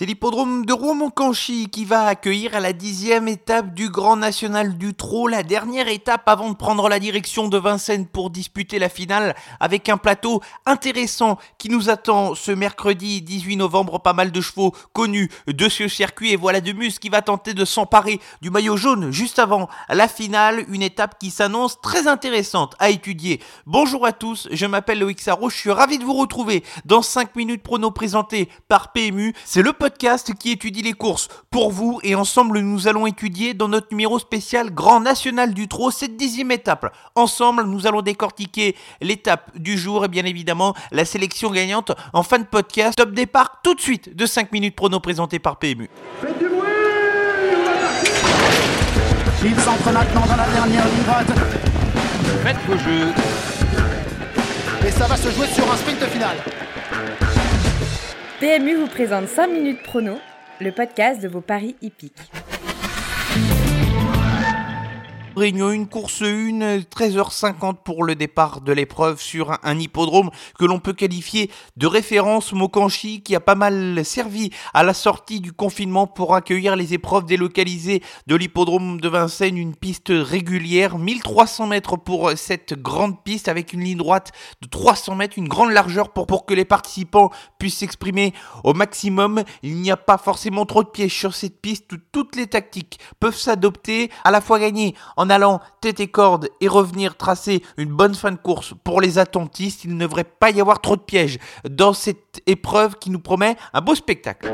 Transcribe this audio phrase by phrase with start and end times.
[0.00, 5.28] C'est l'hippodrome de Rouen-Moncanchy qui va accueillir la dixième étape du Grand National du Trot,
[5.28, 9.90] la dernière étape avant de prendre la direction de Vincennes pour disputer la finale avec
[9.90, 14.00] un plateau intéressant qui nous attend ce mercredi 18 novembre.
[14.00, 17.52] Pas mal de chevaux connus de ce circuit et voilà de Mus qui va tenter
[17.52, 22.74] de s'emparer du maillot jaune juste avant la finale, une étape qui s'annonce très intéressante
[22.78, 23.38] à étudier.
[23.66, 27.36] Bonjour à tous, je m'appelle Loïc Sarro, je suis ravi de vous retrouver dans 5
[27.36, 29.34] minutes prono présenté par PMU.
[29.44, 33.68] C'est le podcast qui étudie les courses pour vous et ensemble nous allons étudier dans
[33.68, 36.94] notre numéro spécial Grand National du Trot cette dixième étape.
[37.14, 42.38] Ensemble nous allons décortiquer l'étape du jour et bien évidemment la sélection gagnante en fin
[42.38, 42.96] de podcast.
[42.96, 45.88] Top départ tout de suite de 5 minutes prono présenté par PMU.
[46.20, 46.60] Faites du bruit
[49.44, 51.30] Il s'entre maintenant dans la dernière ligne droite.
[52.44, 53.12] Faites vos jeux.
[54.86, 56.36] Et ça va se jouer sur un sprint final.
[58.40, 60.16] PMU vous présente 5 minutes prono,
[60.62, 62.16] le podcast de vos paris hippiques.
[65.36, 70.80] Réunion 1, course 1, 13h50 pour le départ de l'épreuve sur un, hippodrome que l'on
[70.80, 72.52] peut qualifier de référence.
[72.52, 77.26] Mokanchi qui a pas mal servi à la sortie du confinement pour accueillir les épreuves
[77.26, 83.72] délocalisées de l'hippodrome de Vincennes, une piste régulière, 1300 mètres pour cette grande piste avec
[83.72, 87.78] une ligne droite de 300 mètres, une grande largeur pour, pour que les participants puissent
[87.78, 89.44] s'exprimer au maximum.
[89.62, 93.36] Il n'y a pas forcément trop de pièges sur cette piste, toutes les tactiques peuvent
[93.36, 94.96] s'adopter, à la fois gagner
[95.28, 99.84] allant tête et corde et revenir tracer une bonne fin de course pour les attentistes,
[99.84, 103.56] il ne devrait pas y avoir trop de pièges dans cette épreuve qui nous promet
[103.74, 104.50] un beau spectacle.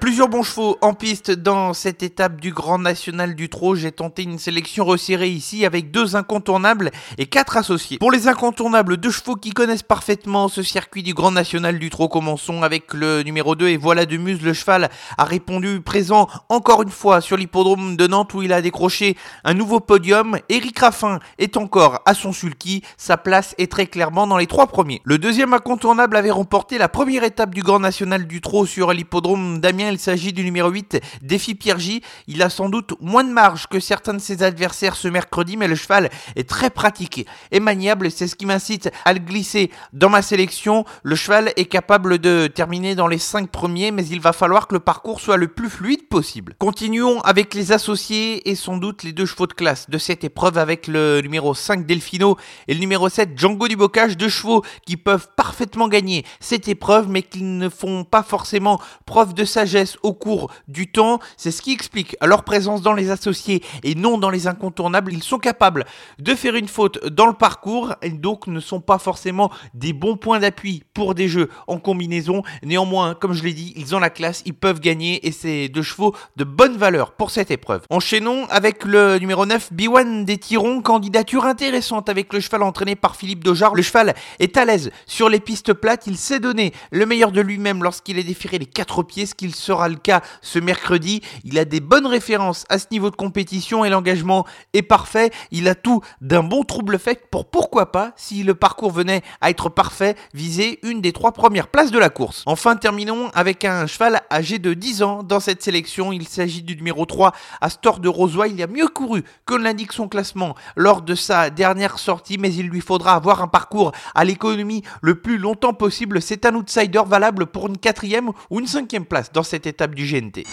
[0.00, 3.74] Plusieurs bons chevaux en piste dans cette étape du Grand National du Trot.
[3.74, 7.98] J'ai tenté une sélection resserrée ici avec deux incontournables et quatre associés.
[7.98, 12.08] Pour les incontournables, deux chevaux qui connaissent parfaitement ce circuit du Grand National du Trot.
[12.08, 14.40] Commençons avec le numéro 2 et voilà de Muse.
[14.42, 18.62] Le cheval a répondu présent encore une fois sur l'hippodrome de Nantes où il a
[18.62, 20.38] décroché un nouveau podium.
[20.48, 22.82] Eric Raffin est encore à son sulky.
[22.96, 25.02] Sa place est très clairement dans les trois premiers.
[25.04, 29.59] Le deuxième incontournable avait remporté la première étape du Grand National du Trot sur l'hippodrome
[29.60, 32.02] d'Amiens il s'agit du numéro 8, Défi Pierre J.
[32.26, 35.68] Il a sans doute moins de marge que certains de ses adversaires ce mercredi, mais
[35.68, 38.10] le cheval est très pratique et maniable.
[38.10, 40.84] C'est ce qui m'incite à le glisser dans ma sélection.
[41.02, 44.74] Le cheval est capable de terminer dans les 5 premiers, mais il va falloir que
[44.74, 46.54] le parcours soit le plus fluide possible.
[46.58, 50.58] Continuons avec les associés et sans doute les deux chevaux de classe de cette épreuve
[50.58, 52.36] avec le numéro 5 Delfino
[52.68, 57.08] et le numéro 7 Django du Bocage, deux chevaux qui peuvent parfaitement gagner cette épreuve,
[57.08, 61.18] mais qui ne font pas forcément preuve de sagesse au cours du temps.
[61.36, 65.12] C'est ce qui explique leur présence dans les associés et non dans les incontournables.
[65.12, 65.84] Ils sont capables
[66.18, 70.16] de faire une faute dans le parcours et donc ne sont pas forcément des bons
[70.16, 72.42] points d'appui pour des jeux en combinaison.
[72.62, 75.82] Néanmoins, comme je l'ai dit, ils ont la classe, ils peuvent gagner et c'est deux
[75.82, 77.82] chevaux de bonne valeur pour cette épreuve.
[77.90, 83.16] Enchaînons avec le numéro 9, Biwan des Tirons, candidature intéressante avec le cheval entraîné par
[83.16, 83.74] Philippe Dojar.
[83.74, 87.40] Le cheval est à l'aise sur les pistes plates, il s'est donné le meilleur de
[87.40, 91.22] lui-même lorsqu'il a déféré les quatre pieds, qu'il se sera le cas ce mercredi.
[91.44, 95.30] Il a des bonnes références à ce niveau de compétition et l'engagement est parfait.
[95.50, 99.50] Il a tout d'un bon trouble fait pour pourquoi pas, si le parcours venait à
[99.50, 102.42] être parfait, viser une des trois premières places de la course.
[102.46, 106.12] Enfin, terminons avec un cheval âgé de 10 ans dans cette sélection.
[106.12, 108.50] Il s'agit du numéro 3, Astor de Rosoy.
[108.50, 112.68] Il a mieux couru que l'indique son classement lors de sa dernière sortie, mais il
[112.68, 116.22] lui faudra avoir un parcours à l'économie le plus longtemps possible.
[116.22, 120.06] C'est un outsider valable pour une quatrième ou une cinquième place dans cette étape du
[120.06, 120.44] GNT.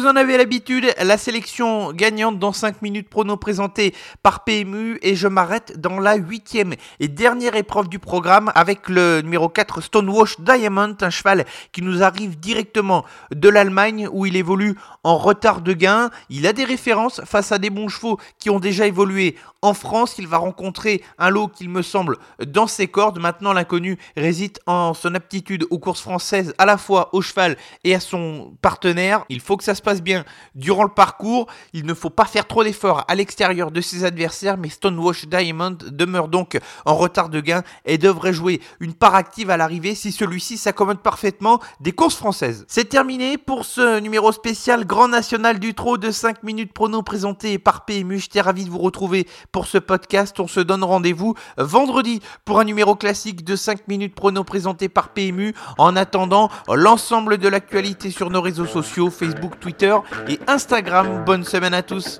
[0.00, 5.14] Vous en avez l'habitude, la sélection gagnante dans 5 minutes prono présentée par PMU et
[5.14, 10.40] je m'arrête dans la huitième et dernière épreuve du programme avec le numéro 4 Stonewash
[10.40, 14.74] Diamond, un cheval qui nous arrive directement de l'Allemagne où il évolue
[15.04, 16.08] en retard de gain.
[16.30, 20.14] Il a des références face à des bons chevaux qui ont déjà évolué en France.
[20.18, 23.18] Il va rencontrer un lot qu'il me semble dans ses cordes.
[23.18, 27.94] Maintenant l'inconnu réside en son aptitude aux courses françaises à la fois au cheval et
[27.94, 29.24] à son partenaire.
[29.28, 31.46] Il faut que ça se passe bien durant le parcours.
[31.72, 35.76] Il ne faut pas faire trop d'efforts à l'extérieur de ses adversaires, mais Stonewash Diamond
[35.90, 40.12] demeure donc en retard de gain et devrait jouer une part active à l'arrivée si
[40.12, 42.64] celui-ci s'accommode parfaitement des courses françaises.
[42.68, 47.58] C'est terminé pour ce numéro spécial Grand National du Trot de 5 minutes prono présenté
[47.58, 48.18] par PMU.
[48.18, 50.38] J'étais ravi de vous retrouver pour ce podcast.
[50.40, 55.10] On se donne rendez-vous vendredi pour un numéro classique de 5 minutes prono présenté par
[55.10, 55.54] PMU.
[55.78, 61.24] En attendant, l'ensemble de l'actualité sur nos réseaux sociaux, Facebook, Et Instagram.
[61.24, 62.18] Bonne semaine à tous.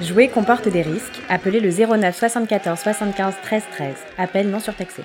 [0.00, 1.22] Jouer comporte des risques.
[1.30, 3.94] Appelez le 09 74 75 13 13.
[4.18, 5.04] Appel non surtaxé.